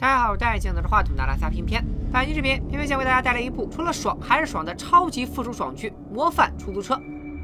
[0.00, 1.84] 大家好，我是戴眼镜拿着话筒的拉撒偏偏。
[2.10, 6.94] 本期视频，偏偏想为大家带来一部除了爽还是爽的超级复仇爽剧《模范出租车》。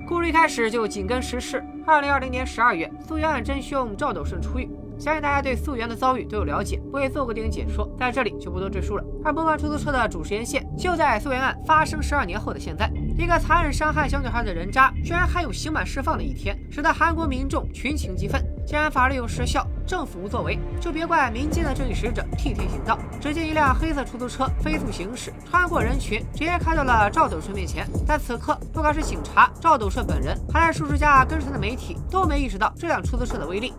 [0.09, 1.63] 故事一开始就紧跟时事。
[1.87, 4.71] 二零二零年十二月，素媛案真凶赵斗顺出狱。
[4.99, 9.05] 相信大家对素媛的遭遇都有了解，我也做过电影解说，在这里就不多赘述了。
[9.23, 12.91] 而《模范出租车》的主时间线就在素媛案发生十二年后的现在。
[13.19, 18.43] 一个残忍伤害小女孩的人渣，居然还有刑满释放的一天，使得韩国民众群情激愤。
[18.67, 22.99] 既然法律有时效，政府无作为，就别怪民间的正义使者替天行道。
[23.21, 27.87] 只见一辆黑色出租车飞速行驶，穿过人群，直接开到了赵斗顺面前。
[28.05, 33.73] 但此刻，不管是警察赵斗顺本人，还是数十家跟随的媒体，都没意识到这辆出租车的威力。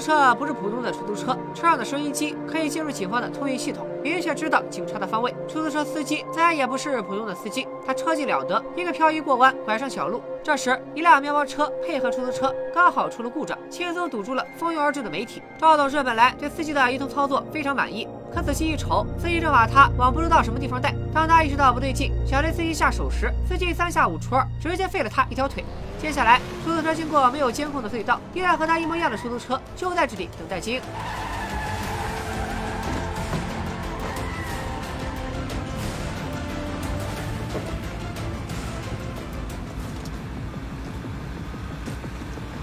[0.00, 5.32] 车不是普通的出租车，车上的收音机可以进入警方的通讯系统，明确知道警察的方位。
[5.46, 10.22] 出租车司机自然也不是普通的司机，他车技了得，一个漂移过弯，拐上小路。
[10.42, 15.42] 这时，一辆面包车配合出租车，刚好出了故障，轻松堵住了蜂拥而至的媒体。
[15.58, 20.94] 赵董事本来对司机的一通操作非常满意，可仔细一瞅，司机正把他往不知道什么地方带。
[21.12, 25.64] 当他意识到不对劲，想对司机下手时，司机三下五除二，直接废了他一条腿。
[26.00, 30.82] 接下来，出租车经过没有监控的隧道，一辆和他一模一样的出租车就在这里等待接应。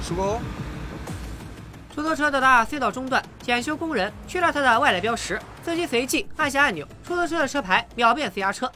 [0.07, 0.39] 수 고。
[1.93, 8.71] 出租车到达隧道中段，检修工人去掉他的外来标识，司机随即按下按钮，出租车的车牌秒变私家车。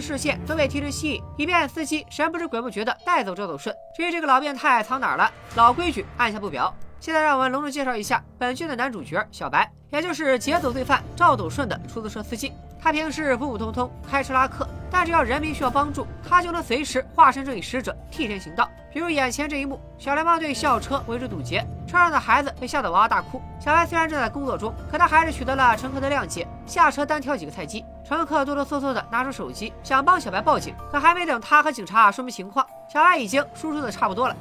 [0.00, 3.74] 视线都被提着吸引，以便司机神不知鬼不觉的带走赵斗顺。
[3.94, 6.74] 至于这个老变态藏哪儿了，老规矩，按下不表。
[6.98, 12.52] 现在让我们隆重介绍一下本剧的男主角小白，也就是劫走罪犯赵斗顺的出租车司机。
[12.82, 18.68] 他平时普普通通，开车拉客，但只要人民需要帮助，他就能随时化身正义使者，替天行道。
[18.92, 23.40] 比如眼前这一幕，小流氓对校车围追堵截，车上的孩子被吓得哇哇大哭。
[23.60, 27.84] 小白虽然正在工作中，可他还是取得了乘客的谅解，下车单挑几个菜鸡。
[28.02, 34.34] 乘客哆哆嗦嗦的拿出手机，想帮小白报警，可还没等他和警察说明情况，小白已经输出的差不多了。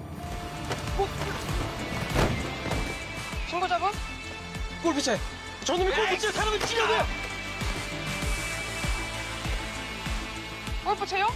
[10.89, 11.27] 신고자분골프채저놈이골프채사람을찌려고요 골프채요?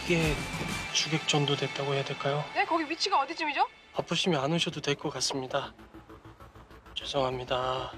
[0.00, 0.34] 그게
[0.92, 2.44] 주객 전도됐다고 해야 될까요?
[2.54, 3.66] 네, 거기 위치가 어디쯤이죠?
[3.94, 5.74] 바쁘시면 안 오셔도 될 것 같습니다.
[6.94, 7.92] 죄송합니다.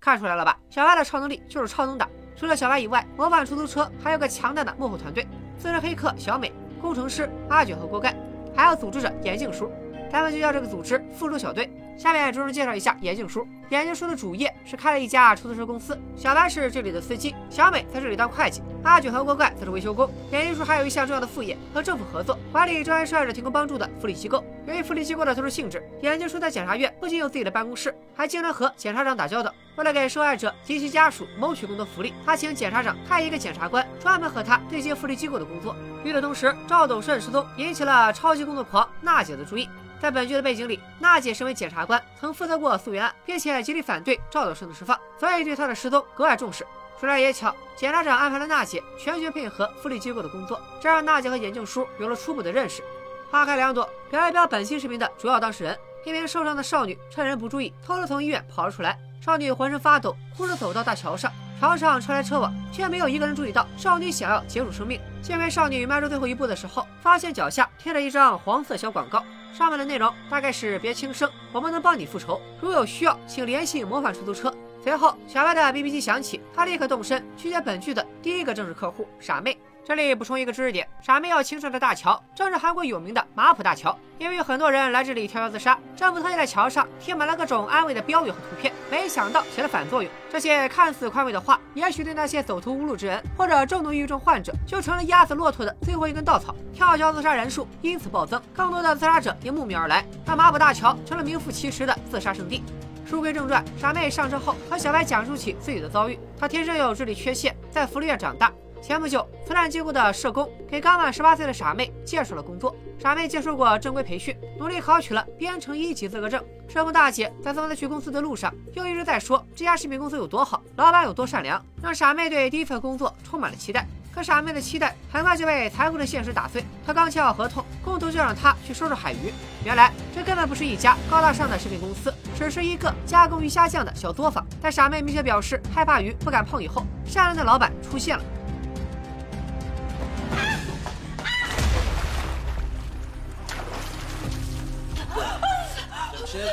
[0.00, 0.58] 看出来了吧？
[0.70, 2.08] 小白的超能力就是超能打。
[2.36, 5.26] 除了小白以外，模范出租车还有个强大的幕后团队：
[5.58, 8.16] 私人黑客小美、工程师阿卷和锅盖，
[8.56, 9.70] 还有组织者眼镜叔。
[10.10, 11.70] 咱们就叫这个组织“复仇小队”。
[11.97, 13.47] 下面着重介绍一下眼镜叔。
[13.69, 20.07] 眼镜叔的主业是开了一家出租车公司，小白是这里的司机，小美在这里当会计，阿卷和锅盖则是维修工。
[20.31, 24.43] 眼镜叔还有一项重要的副业，和政府合作，管理专业受害者提供帮助的福利机构。
[24.67, 29.51] 由于福利机构的特殊性质，眼镜叔在检察院不仅有自己的办公室，还经常和检察长打交道。
[29.75, 35.75] 为了给受害者及其家属谋取更多福利，他请检察长派一个检察官专门和他对接福利机构的工作。
[36.03, 39.67] 与此同时，赵斗顺失踪引起了超级工作狂娜姐的注意。
[40.05, 46.63] 在本剧的背景里，娜姐身为检察官，曾负责过素媛案，并且极力反对赵斗顺的释放，所以对她的失踪格外重视。
[46.99, 52.83] 说来也巧，检察长安排了娜姐全权配合福利机构的工作，这让娜姐和眼镜叔有了初步的认识。
[53.31, 58.95] 花开两朵，表一表本期视频的主要当事人：一名受伤的少女趁人不注意，偷偷从医院跑了出来。
[59.19, 65.01] 少女浑身发抖，哭着走到大桥上，桥上车来车往，却没有一个人注意到少女想要结束生命。
[65.23, 69.25] 幸亏少女迈出最后一步的时候，发现脚下贴着一张黄色小广告。
[69.55, 72.41] 上面的内容大概是别轻生，我们能帮你复仇。
[72.59, 74.53] 如有需要，请联系模范出租车。
[74.83, 79.57] 随后，小白的 BB 机响起，他立刻动身去接本剧的第一个正式客户傻妹。
[79.87, 83.95] 这里补充一个知识点：傻妹要清上的大桥正是韩国有名的马浦大桥。
[84.17, 90.11] 因为有很多人来这里跳桥自杀，政府特意在桥上贴满了各种安慰的标语和图片，没想到起了反作用。
[90.27, 96.55] 这些看似宽慰的话，也许对那些走投无路之人或者重度抑郁症患者，就成了压死骆驼的最后一根稻草。
[96.73, 102.63] 跳桥自杀人数因此暴增，更多的自杀者也慕名而来，让马浦大桥成了名副其实的自杀圣地。
[103.05, 106.17] 书归正传，傻妹上车后和小白讲述起自己的遭遇。
[106.39, 108.51] 她天生有智力缺陷，在福利院长大。
[108.85, 112.75] 前不久，慈善机构的社工给刚满十八岁的傻妹介绍了工作。
[112.99, 116.39] 傻妹接受过正规培训，努力考取了编程一级资格证。
[116.67, 123.87] 社工大姐在送她去公司的路上，又一直在说这家食品公司有多好，老板有多善良，让傻妹对第一份工作充满了期待。
[124.13, 126.63] 可傻妹的期待很快就被残酷的现实打碎。
[126.85, 129.33] 她刚签好合同，工头就让她去收拾海鱼。
[129.65, 134.45] 原来这根本不是一家高大上的食品公司，只是一个加工鱼虾酱的小作坊。
[134.61, 138.23] 在傻妹明确表示害怕鱼不敢碰以后，善良的老板出现了。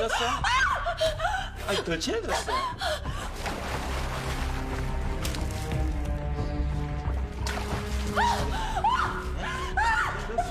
[0.02, 0.24] 친해졌어?
[1.68, 2.52] 아니 더 친해졌어.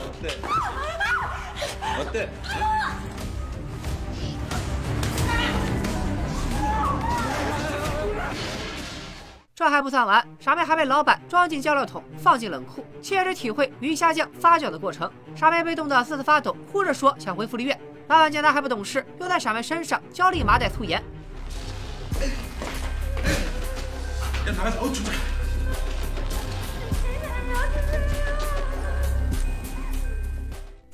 [0.08, 0.42] 어때?
[2.00, 2.81] 어때?
[9.62, 15.08] 这还不算完傻妹还被老板装进酱料桶放进冷库切实体会鱼虾酱发酵的过程。
[15.36, 17.80] 傻妹被冻得瑟瑟发抖哭着说想回福利院。
[18.08, 21.00] 老板见他还不懂事又在傻妹身上浇立马袋粗盐。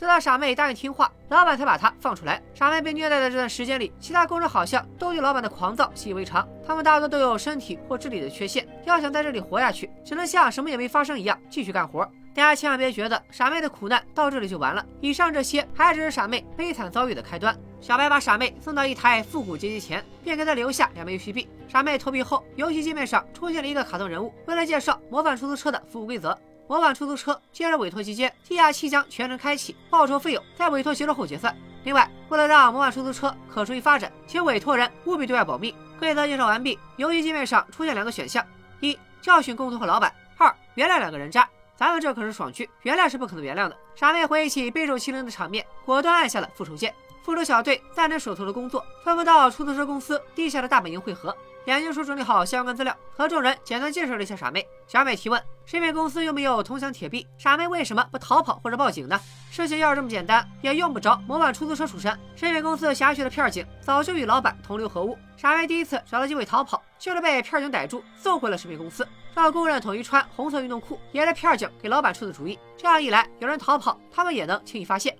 [0.07, 2.41] 直到傻妹答应听话，老板才把她放出来。
[2.53, 6.47] 傻妹被虐待的这段时间里，其他工人好像都对老板的狂躁习以为常。
[6.65, 12.09] 他们大多都有身体或智力的缺陷，要想在这里活下去，只能像什么也没发生一样继续干活。
[12.33, 17.53] 大家千万别觉得傻妹的苦难到这里就完了，以上这些还只是傻妹悲惨遭遇的开端。
[17.81, 21.49] 小白把傻妹送到一台复古街机前，便给她留下两枚游戏币。
[21.67, 26.37] 傻妹投币后，游戏界面上出现了一个卡通人物，为了介绍模范出租车的服务规则。
[26.67, 31.55] 模板出租车接着委托期间，地下气将全程开启，报酬费用在委托结束后结算。
[31.83, 35.73] 另外，为了让模板出租车可持续发展，请委托人务必对外保密。
[35.97, 38.45] 规则介绍完毕，游戏界面上出现两个选项：
[38.81, 41.47] 一、教训工头和老板；二、原谅两个人渣。
[41.75, 43.77] 咱们这可是爽剧，原谅是不可能原谅的。
[43.95, 46.93] 傻妹回忆起备受欺凌的场面，果断按下了复仇键。
[47.23, 51.35] 复仇小队暂停手头的工作，纷纷到出租车公司地下的大本营汇合。
[51.67, 54.65] 眼镜叔整理好相关资料，和众人简单介绍了一下傻妹。
[54.87, 59.19] 小美提问：食品公司又没有铜墙铁壁，傻妹为什么不逃跑或者报警呢？
[59.51, 62.09] 事情要是这么简单，也用不着模仿出租车出身。
[62.37, 65.17] 食品公司辖区的片警早就与老板同流合污。
[65.35, 69.05] 傻妹第一次找到机会逃跑，就是被片警逮住，送回了食品公司，
[69.35, 72.57] 让工人统一穿红色运动裤，也是片警给老板出的主意。
[72.77, 75.13] 这样一来，有人逃跑，他们也能轻易发现。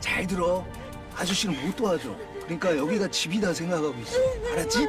[0.00, 0.26] 잘
[2.48, 4.16] 그러니까 여기가 집이다 생각하고 있어.
[4.52, 4.88] 알았지?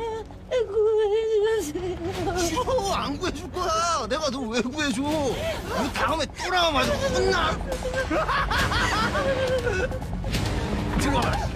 [2.47, 4.07] 싫어 안 구해줄 거야.
[4.09, 5.01] 내가 너 왜 구해줘?
[5.01, 7.57] 너 다음에 또 아주 혼나.
[10.99, 11.49] 들어와.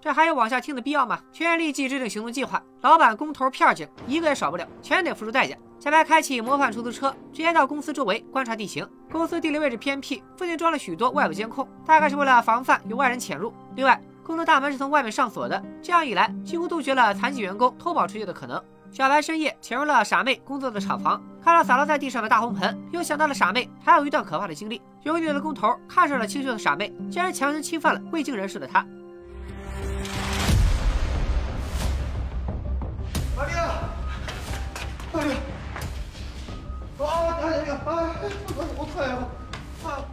[0.00, 1.18] 这还有往下听的必要吗？
[1.30, 5.54] 全员立即制定行动计划，老板、工头、片警一个也少不了，全得付出代价。
[5.78, 8.86] 小白开启模范出租车，直接到公司周围观察地形。
[9.10, 13.52] 公司地理位置偏僻，附近装了许多外部监控，大概是为了防范有外人潜入。
[13.76, 18.62] 另外，公司大门是从外面上锁的，这样一来，几乎杜绝了残疾员工偷跑出去的可能。
[18.92, 24.82] 小白深夜潜入了傻妹工作的厂房，看到洒落在地上的大红盆，又想到了傻妹还有一段可怕的经历。
[25.02, 28.84] 有个女的工头看上了清秀的傻妹，竟然强行侵犯了未经人事的她。
[33.40, 33.88] 阿丽啊，
[35.14, 35.32] 阿丽，
[36.98, 37.06] 啊，
[37.40, 37.80] 阿丽啊，
[38.20, 40.04] 哎，我怎么退啊？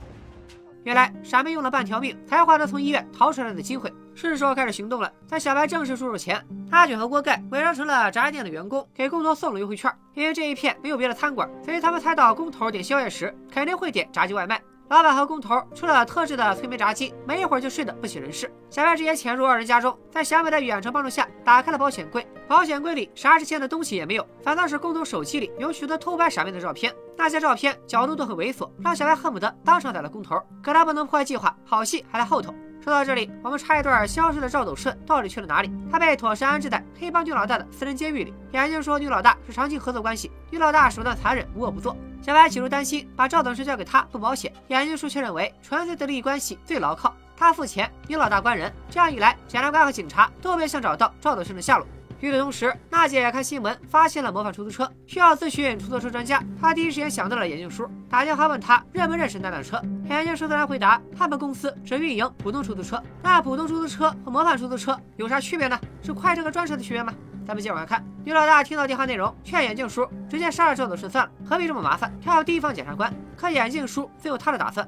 [0.86, 3.94] 原来傻妹用了半条命，才换得从医院逃出来的机会。
[4.16, 5.12] 是时候开始行动了。
[5.28, 6.42] 在小白正式出手前，
[6.72, 9.94] 阿卷和锅盖伪装成了炸鸡店的员工，给工头送了优惠券。
[10.14, 14.62] 因为这一片没有别的餐馆，所以他们猜到工头点宵夜时肯定会点炸鸡外卖。
[14.90, 18.50] 老板和工头吃了特制的催眠炸鸡，没一会儿就睡得不省人事。
[18.70, 22.26] 小白直接潜入二人家中，在小美的远程帮助下打开了保险柜。
[22.48, 26.94] 保险柜里啥值钱的东西也没有，反倒是工头手机里有许多偷拍傻妹的照片。
[27.18, 30.42] 那些照片角度都很猥琐，让小白恨不得当场宰了工头。
[30.64, 32.56] 可他不能破坏计划，好戏还在后头。
[32.82, 35.70] 说到这里，我们插一段消失的赵斗顺到底去了哪里？
[35.92, 38.34] 他被妥善安置在黑帮女老大的私人监狱里。
[38.54, 41.98] 眼镜说女老大是长期合作关系，女老大手段残忍，无恶不作。
[42.28, 48.69] 小白起初担心把赵斗顺交给他不保险，眼镜叔却认为纯粹的利益关系最牢靠，他付钱，女老大关人。
[48.90, 51.88] 这样一来，检察官和警察都别想找到赵德顺的下落。
[52.19, 56.44] 与此同时，娜姐看新闻发现了模范出租车，需要咨询出租车专家。
[56.60, 59.81] 她第一时间想到了眼镜叔，打电话问他认不认识那辆车。
[60.10, 63.02] 眼镜叔自然回答，他们公司只运营普通出租车。
[63.24, 65.80] 那普通出租车和模范出租车有啥区别呢？
[66.04, 67.14] 是快车和专车的区别吗？
[67.48, 68.04] 咱们接着往下看。
[68.28, 73.10] 于老大听到电话内容，劝眼镜叔直接杀了赵子顺算了，何必这么麻烦，跳到地方检察官。
[73.38, 74.86] 可眼镜叔自有他的打算。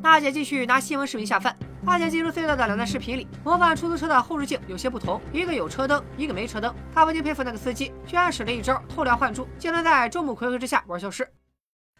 [0.00, 1.56] 大姐继续拿新闻视频下饭。
[1.86, 6.74] 大姐进入隧道的两段视频里，模仿出租车的后视镜有些不同，一个有车灯，一个没车灯。
[6.92, 11.26] 他不禁佩服那个司机，居然使了一招偷梁换柱，竟然在众目睽睽之下玩消失。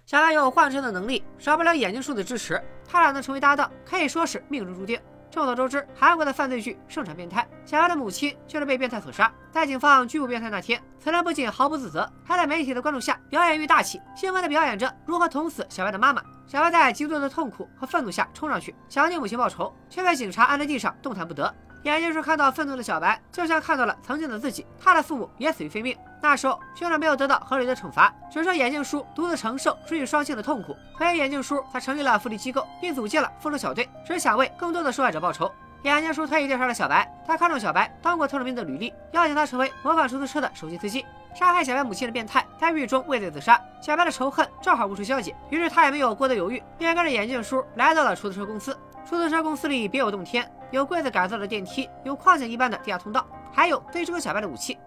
[0.05, 5.01] 小白有换车的能力，少不了眼镜叔的支持，他俩能成为搭档，可以说是命中注定。
[5.31, 9.31] 众所周知，韩国的犯罪剧盛产变态，小白的母亲就是被变态所杀。
[9.51, 16.23] 在警方拘捕变态那天，此人不仅毫不自责，还在媒体的关注下表演欲大起，兴奋地表演着如何捅死小白的妈妈。
[16.47, 21.53] 小白在极度的痛苦和愤怒下冲上去，想要替母亲报仇，却被警察按在地上动弹不得。
[21.83, 25.97] 眼镜叔看到愤怒的小白，就像看到了曾经的自己，他的父母也死于非命。
[26.21, 30.77] 那时候，凶手没有得到合理的惩罚，只是眼镜叔独自承受失去双亲的痛苦。
[30.99, 35.51] 所以，眼镜叔才成立了福利机构，并组建了复仇小队，只想为更多的受害者报仇。
[35.83, 41.05] 眼镜叔特意调查了小白，他看中小白当过特种兵的履历，邀请他成为魔法出租车的首席司机。
[41.39, 48.75] 杀害小白母亲的变态在狱中畏罪自杀，小白的仇恨正好无处消解，于是他也没有过多犹豫，便跟着眼镜叔来到了出租车公司。
[49.07, 54.79] 出租车公司里别有洞天，有柜子改造的电梯，有矿井一般的地下通道，还有可以追小白的武器。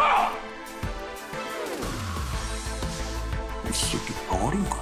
[3.66, 4.78] 이 새끼 벙어리인가?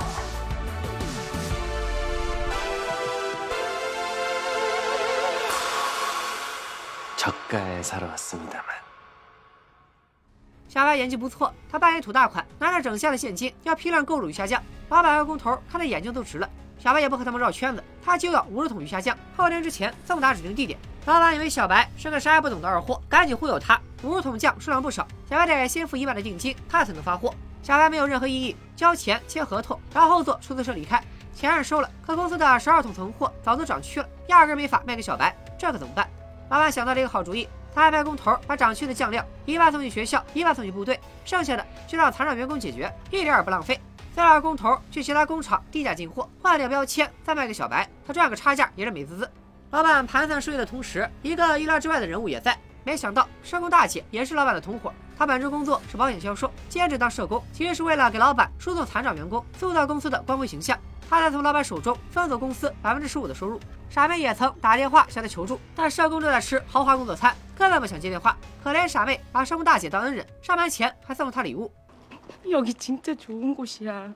[7.28, 8.64] 저가에 사러 왔습니다만
[10.68, 14.62] 小白演技不错，他扮演土大款，拿着整箱的现金要批量购入鱼虾酱。
[14.90, 16.50] 老板和工头看的眼睛都直了。
[16.80, 20.80] 小白也不和他们绕圈子，他就要五十桶鱼虾酱，后天之前送达指定地点。
[21.06, 23.80] 老板以为小白是个啥也不懂的二货，赶紧忽悠他。
[24.02, 27.34] 五十桶酱数量不少，小白得先付一万的定金，他才能发货。
[27.62, 31.02] 小白没有任何异议，交钱签合同，然后坐出租车离开。
[31.36, 36.10] 钱是收了，可公司的十二桶存货早都涨区了，压根没法卖给小白，这可怎么办？
[36.49, 37.49] 老板想到了一个好主意。
[37.75, 43.79] 他安排工头把涨区的酱料一半送去学校，一半送去部队，剩下的就让残障员工解决，一点也不浪费。
[44.17, 49.31] 再让工头去其他工厂低价进货，换掉标签，再卖给小白，他赚个差价也是美滋滋。
[49.71, 52.59] 老板盘算收益的同时，一个意料之外的人物也在。
[52.88, 60.78] 没想到社工大姐也是老板的同伙，她本职工作是保险销售，兼职当社工，其实是为了给老板输送残障员工，塑造公司的光辉形象。
[61.10, 63.60] 他在从老板手中分走公司百分之十五的收入。
[63.90, 68.36] 傻妹也曾打电话向他求助，但社工正在吃豪华工作餐，根本不想接电话。
[68.64, 71.72] 可怜傻妹把社工大姐当恩人，上班前还送了她礼物。
[72.50, 74.14] 여기 진짜 좋은 곳이야.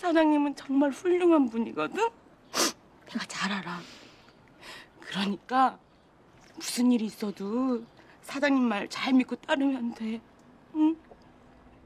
[0.00, 2.08] 사장님은 정말 훌륭한 분이거든.
[3.06, 3.80] 내가 잘 알아.
[5.00, 5.78] 그러니까
[6.56, 7.82] 무슨 일이 있어도
[8.22, 10.20] 사장님 말 잘 믿고 따르면 돼.
[10.74, 10.96] 응?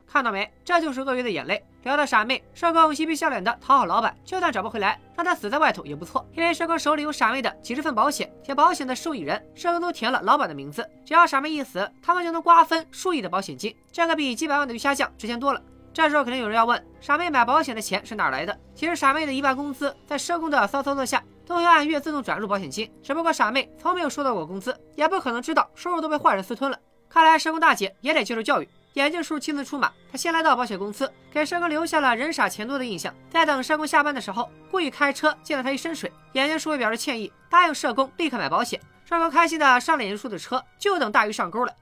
[0.06, 0.50] 看到没？
[0.64, 1.64] 这就是鳄鱼的眼泪。
[1.84, 6.24] 聊到傻妹，社工嬉皮笑脸的讨好老板，就算找不回来，让他死在外头也不错。
[6.34, 10.88] 因为社工手里有傻妹的几十份保险，且保险的受益人社工都填了老板的名字。
[11.04, 15.62] 只要傻妹一死，他们就能瓜分数亿的保险金，这个比几百万的鱼虾酱值钱多了。
[15.94, 18.58] 这时候肯定有人要问，傻妹买保险的钱是哪来的？
[18.74, 26.77] 其实傻妹的一半工资在社工的骚操作下 都会按月自动转入保险金，只不过傻妹从没有收到过工资，也不可能知道收入都被坏人私吞了。
[27.09, 28.67] 看来社工大姐也得接受教育。
[28.95, 33.13] 眼镜叔亲自出马，他先来到保险公司，给社工留下了人傻钱多的印象。
[33.29, 36.11] 在等社工下班的时候，故意开车溅了他一身水。
[36.33, 38.81] 眼镜叔也表示歉意，答应社工立刻买保险。
[39.05, 41.73] 社工开心的上了眼镜叔的车，就等大鱼上钩了。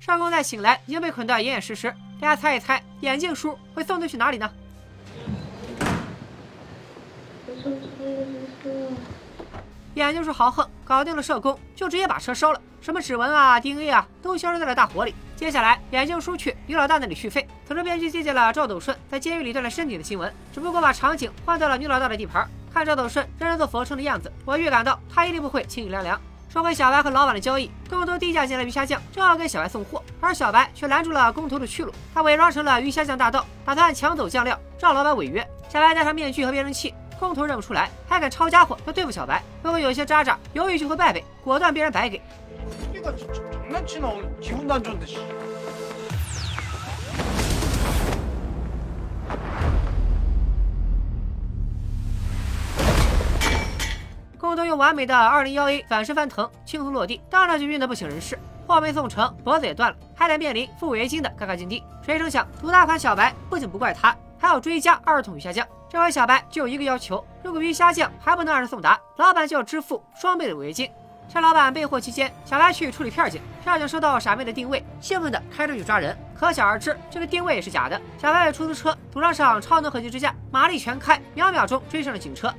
[0.00, 1.94] 上工在醒来，已经被捆得严严实实。
[2.20, 4.50] 大家猜一猜，眼镜叔会送他去哪里呢？
[9.94, 12.60] 眼镜叔豪横，搞定了社工，就直接把车烧了。
[12.80, 15.14] 什么指纹啊、DNA 啊，都消失在了大火里。
[15.36, 17.46] 接下来，眼镜叔去女老大那里续费。
[17.66, 22.48] 同时，编剧借鉴了赵斗顺在监狱里锻炼身体的新闻，只不过把场景换到了女老大的地盘。
[22.72, 26.20] 看赵斗顺认真做俯卧撑的样子，我预感到他一定不会轻易凉凉。
[26.52, 31.90] 说回小白和老板的交易，工头低价进来鱼虾酱，正要给小白送货，而小白却拦住了工头的去路。
[32.12, 35.40] 他伪装成了鱼虾酱大盗，打算抢走酱料，让老板违约。
[35.70, 39.42] 小白戴上面具和变声器，工头认不出来，还敢抄家伙要对付小白。
[39.62, 42.20] 不过有些渣渣犹豫就会败北，果断被人白给。
[54.76, 58.38] 完美的二零幺 A 反身翻腾，轻松落地，当场就晕得不省人事。
[58.66, 61.82] 货没送成，脖子也断了，还得面临付违约金的尴尬境地。
[62.04, 65.66] 谁成想，赌大款小白不仅不怪他，还要追加二桶鱼虾酱。
[65.90, 70.90] 这回小白只有一个要求：如果鱼虾酱还不能按时送达，老板就要支付双倍的违约金。
[71.28, 73.40] 趁老板备货期间，小白去处理片警。
[73.62, 76.16] 片警收到傻妹的定位，兴奋地开车去抓人。
[76.34, 78.00] 可想而知，这个定位也是假的。
[78.18, 82.52] 小白的出租车涂上上超能合金支架，马力全开，秒秒钟追上了警车。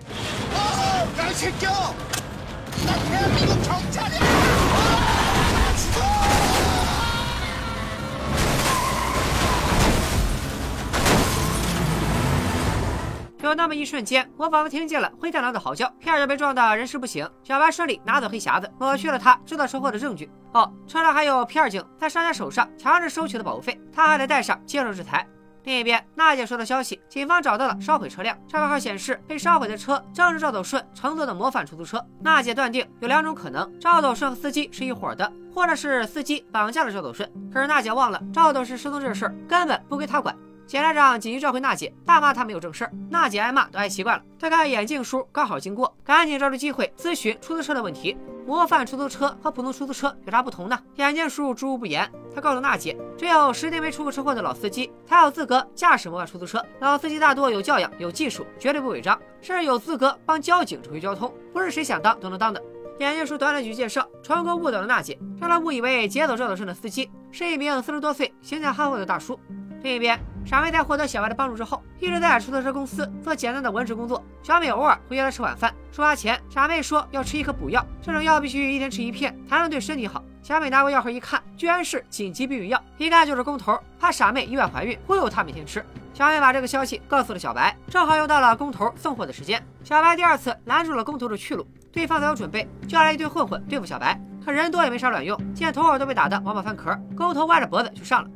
[13.41, 15.12] 有那么一瞬间，我仿佛听见了。
[15.19, 15.88] 灰太狼的嚎叫。
[16.00, 19.19] 片儿被撞得人事不省，小白顺利拿走黑匣子，抹去了。
[19.19, 20.31] 他制造车祸的证据。
[20.53, 25.27] 哦，车上还有片儿警在商家手上强制收取的保护费，他还得带上接受制裁。
[25.63, 32.05] 另一边，娜姐收到消息，警方找到了烧毁车辆，车牌号显示被烧毁的车正是赵斗顺乘坐的模范出租车。
[32.22, 37.32] 娜姐断定有两种可能：赵斗顺和司机是一伙的，或者是司机绑架了赵斗顺。
[37.51, 40.36] 可是娜姐忘了，赵斗顺失踪这事儿根本不归她管。
[40.65, 42.91] 检察长紧急召回娜姐，大骂她没有正事儿。
[43.10, 44.24] 娜姐挨骂都挨习惯了。
[44.39, 48.17] 再看眼镜叔刚好经过，赶紧抓住机会咨询出租车的问题。
[48.46, 50.77] 模范出租车和普通出租车有啥不同呢？
[50.96, 56.62] 眼镜叔知无不言，他告诉娜姐，只有十年没出过车祸的老司机才有资格驾驶模范出租车。
[56.82, 62.62] 老司机大多有教养、有技术，绝对不违章，甚至有资格帮交警指挥交通，不是谁想当都能当的。
[63.00, 69.39] 眼镜叔短短几句介绍，成功误导了娜姐，让她误以为劫走赵德胜的司机是一名四十多岁、形象憨厚的大叔。
[69.84, 74.24] 另一边，傻妹在获得小白的帮助之后，一直在出租车公司做简单的文职工作。
[74.42, 75.74] 小美偶尔会约她吃晚饭。
[75.92, 80.24] 出发前，傻妹说要吃一颗补药，这种药必须一天吃一片，才能对身体好。
[80.42, 85.86] 小美拿过药盒一看，居然是紧急避孕药，一看就是工头怕傻妹意外怀孕，忽悠她每天吃。
[86.14, 89.62] 小美把这个消息告诉了小白，正好又到了工头送货的时间。
[89.84, 94.18] 小白第二次拦住了工头的去路，对方早有准备，叫来一堆混混对付小白。
[94.46, 98.29] 可人多也没啥卵用，见头儿都被打得王八翻壳，工头歪着脖子就上了。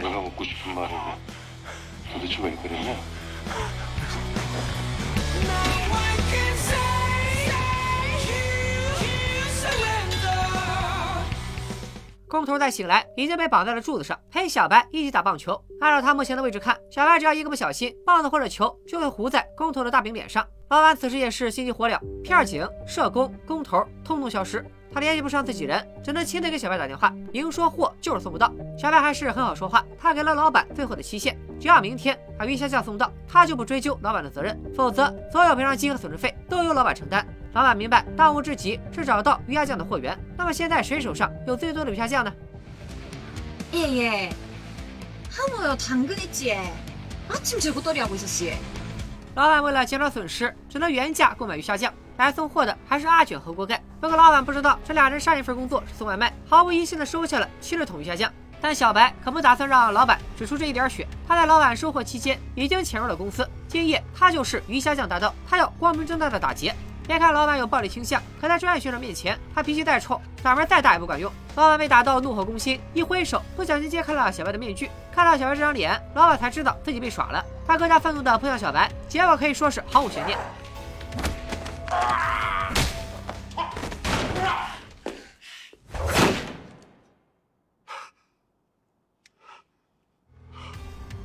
[0.00, 0.90] 내가 묻고 싶은 말은
[2.12, 2.96] 도대체 왜 그랬냐?
[12.28, 15.58] 工头再醒来，已经被绑在了柱子上，陪小白一起打棒球。
[15.80, 20.46] 按照他目前的位置看，小白只要一个不小心，棒子或者球就会糊在工头的大饼脸上。
[20.68, 28.52] 老板此时也是心急火燎，片警、社工、工头通通消失， 他联系不上自己人，只能亲自给小白打电话，明说货就是送不到。
[28.78, 37.26] 小白还是很好说话，他给了老板最后的期限，只要明天把鱼虾酱送到，他就不追究老板的责任，否则所有赔偿金和损失费都由老板承担。
[37.52, 40.18] 老板明白，当务之急是找到鱼虾酱的货源。
[40.36, 42.32] 那么现在谁手上有最多的鱼虾酱呢？
[43.72, 44.30] 예예
[45.30, 46.56] 한우요 당근 있지
[47.28, 48.54] 아침 재고떨이 하고 있었지
[49.34, 51.92] 老板为了减少损失，只能原价购买鱼虾酱。
[52.17, 53.81] 来送货的还是阿卷和锅盖。
[53.99, 58.31] 不过老板不知道这俩人上一份工作是送外卖，毫无疑心的收下了七十桶鱼虾酱。
[58.61, 61.05] 但小白可不打算让老板只出这一点血。
[61.27, 66.73] 他在老板收货期间已经潜入了公司，今夜他就是鱼虾酱大盗，他要光明正大的打劫。
[67.05, 71.29] 别看老板有暴力倾向，可在专业学生面前，他脾气再臭，嗓门再大也不管用。
[71.55, 74.89] 老板被打到怒火攻心，一挥手，不小心揭开了小白的面具。
[75.13, 77.43] 看到小白这张脸，老板才知道自己被耍了。
[77.67, 80.39] 他更加愤怒地扑向小白，结果可以说是毫无悬念。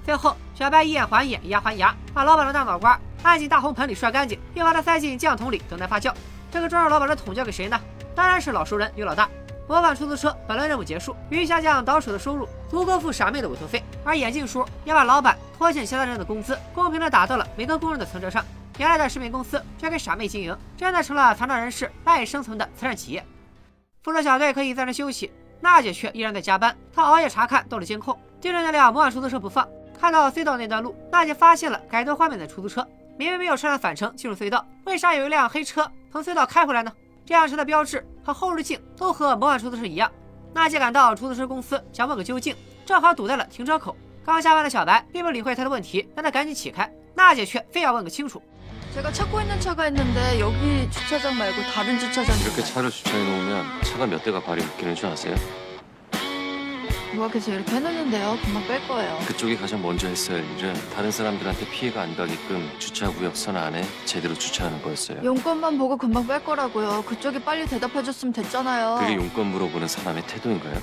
[0.05, 6.11] 最后，小白以眼还眼，以牙还牙，把老板的大脑瓜按进大红盆里涮干净，又把它塞进酱桶里等待发酵。
[6.51, 7.79] 这个装着老板的桶交给谁呢？
[8.15, 9.29] 当然是老熟人于老大。
[9.69, 18.43] 模范出租车本轮任务结束，鱼虾酱倒手的收入足够付傻妹的委托费，而眼镜叔也把老板拖欠其他人的工资公平的打到了每个工人的存折上。
[18.79, 23.25] 原来的食品公司交给傻妹经营，真的成了残障人士赖以生存的慈善企业。
[24.05, 26.77] 复仇小队可以暂时休息，娜姐却依然在加班。
[26.95, 29.69] 她熬夜查看道路监控，盯着那辆模范出租车不放。
[30.01, 32.87] 看到隧道那段路，娜姐发现了改头换面的出租车。
[33.19, 36.93] 明明没有车辆返程进入隧道，为啥有一辆黑车从隧道开回来呢？
[37.27, 40.09] 这辆车的标志和后视镜都和魔幻出租车一样。
[40.55, 42.55] 娜姐赶到出租车公司，想问个究竟，
[42.87, 43.97] 正好堵在了停车口。
[44.25, 46.89] 刚下班的小白并不理会她的问题，让她赶紧起开。
[47.17, 48.41] 娜姐却非要问个清楚。
[48.95, 54.07] 제가 찾고 있는 차가 있는데 여기 주차장 말고 다른 주차장 이렇게 차를 주차해 놓으면 차가
[54.07, 55.37] 몇 대가 발이 묶이는 줄 아세요?
[57.15, 58.39] 누가께서 이렇게 해놨는데요.
[58.45, 59.19] 금방 뺄 거예요.
[59.27, 64.35] 그쪽이 가장 먼저 했어야 할 일은 다른 사람들한테 피해가 안 가게끔 주차구역 선 안에 제대로
[64.35, 65.25] 주차하는 거였어요.
[65.25, 67.03] 용건만 보고 금방 뺄 거라고요.
[67.07, 68.99] 그쪽이 빨리 대답해줬으면 됐잖아요.
[69.01, 70.81] 그게 용건 물어보는 사람의 태도인가요?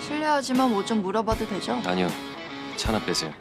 [0.00, 1.80] 실례하지만 뭐 좀 물어봐도 되죠?
[1.86, 2.08] 아니요.
[2.76, 3.32] 차나 빼세요.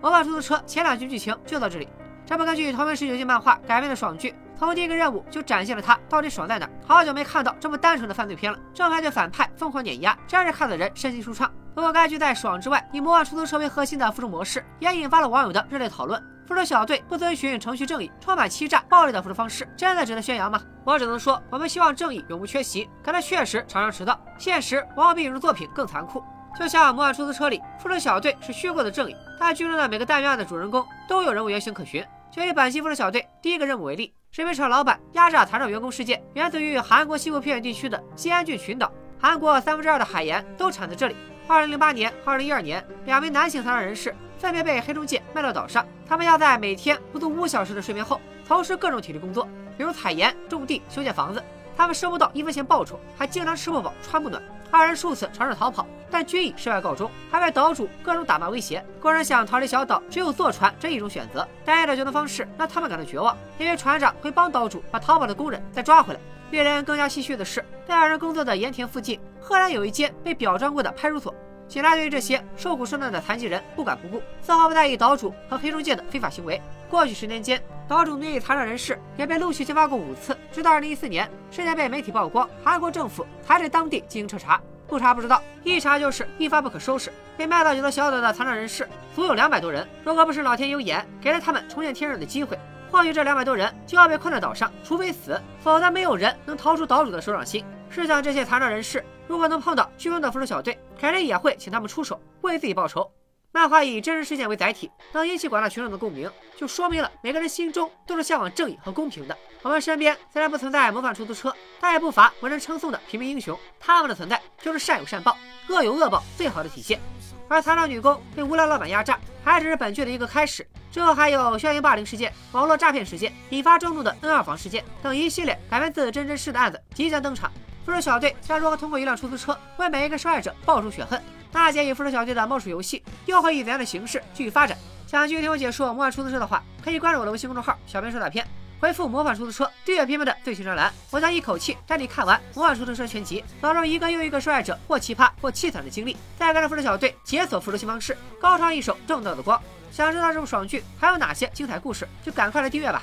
[0.00, 1.88] 魔法出租车前两集剧情就到这里。
[2.24, 6.68] 这部根据同名十九集漫画改编的爽剧，从第一个任务就展现了它到底爽在哪。
[6.86, 11.50] 好久没看到这么单纯的犯罪片了，正派对反派疯狂碾压，真是看的人身心舒畅。
[11.74, 16.22] 不过该剧在爽之外，以魔幻出租车为核心的复仇模式，也引发了网友的热烈讨论。
[16.46, 20.60] 复仇小队不遵循程序正义，充满欺诈暴力的复仇方式，真的值得宣扬吗？
[20.84, 26.22] 我只能说，我们希望正义永不缺席，可它确实常常迟到，现实往往比影视作品更残酷。
[26.56, 32.04] 就像《魔幻出租车》里，复仇小队是虚构的正义，但剧中的每个单元的主人公都有人物原型可循。
[32.30, 41.16] 就以本期复仇小队第一个任务为例，食品厂老板压榨残障员工事件，源自于韩国西部偏远地区的西安郡群岛，韩国三分之二的海盐都产自这里。
[41.46, 51.42] 二零零八年、二零一二年，两名男性残障人士分别被黑中介卖到岛上，他们要在每天不足五小时的睡眠后，从事各种体力工作，比如采盐、种地、修建房子。
[51.76, 54.42] 他们收不到一分钱报酬，还经常吃不饱、穿不暖。
[54.70, 58.84] 二人数次尝试逃跑，但均以失败告终，还被岛主各种打骂威胁。
[59.00, 61.46] 工人想逃离小岛，只有坐船这一种选择。
[61.64, 66.20] 单一的交通方式让他们感到绝望，因为船长会帮岛主把逃跑的工人再抓回来。
[66.50, 71.34] 令人更加唏嘘的是，在二人工作的盐田附近，赫然有一间被表彰过的派出所。
[71.68, 76.58] 警察对于这些受苦受难的残疾人不管不顾，丝毫不在意岛主和黑中介的非法行为。
[76.88, 84.58] 过去十年间，岛主虐残障人士也被陆续揭发过五次，直到二零一四年，事件被媒体曝光，韩国政府才对当地进行彻查。
[84.88, 87.12] 不查不知道，一查就是一发不可收拾。
[87.36, 92.58] 被卖到九个小岛的残障人士足有两百多人，如果不是老天有眼，给了他们重见天日的机会，
[92.90, 97.64] 或许这两百多人就要被困在岛上，除非死，否则没有人能逃出岛主的手掌心。
[97.90, 103.10] 试想，这些残障人士如果能碰到飓风的复仇小队，肯定也会请他们出手，为自己报仇。
[103.50, 109.36] 漫画以真实事件为载体，能引起广大群众的共鸣，就说明了每个人心中都是向往正义和公平的。
[109.62, 115.36] 我们身边虽然不存在模范出租车，但也不乏为人称颂的平民英雄，他们的存在就是善有善报，
[115.68, 117.00] 恶有恶报最好的体现。
[117.48, 127.50] 而残障女工被无良老板压榨，还只是本剧的一个开始，之后还有校园霸凌事件、网络诈骗事件、引发众怒的 N 二房事件等一系列改编自真真实的案子即将登场。
[127.86, 131.22] 复仇小队将如何通过一辆出租车为每一个受害者报仇雪恨？
[131.52, 134.76] 娜姐与复仇小队的冒充游戏又会以怎样的形式继续发展？
[135.06, 138.46] 想继续听我解说《魔幻出租车》的话，可以关注我的微信公众号“小编说大片”，
[138.78, 149.58] 回复“魔幻出租车”订阅片片的最新专栏，我将一口气带你看完《魔幻出租车》全集，当中一个又一个受害者或奇葩或凄惨的经历，再跟着复仇小队解锁复仇新方式，高唱一首正道的光。
[149.90, 153.02] 想知道这部爽剧还有哪些精彩故事，就赶快来订阅吧！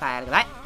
[0.00, 0.61] 拜了个拜。